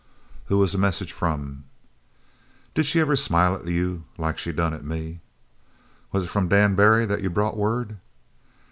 "Who 0.45 0.57
was 0.57 0.71
the 0.71 0.79
message 0.79 1.13
from?" 1.13 1.65
"Did 2.73 2.87
she 2.87 2.99
ever 2.99 3.15
smile 3.15 3.53
at 3.53 3.67
you 3.67 4.05
like 4.17 4.39
she 4.39 4.51
done 4.51 4.73
at 4.73 4.83
me?" 4.83 5.19
"Was 6.11 6.23
it 6.23 6.27
from 6.31 6.47
Dan 6.47 6.73
Barry 6.73 7.05
that 7.05 7.21
you 7.21 7.29
brought 7.29 7.55
word?" 7.55 7.97